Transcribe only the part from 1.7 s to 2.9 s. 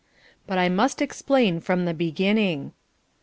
the beginning.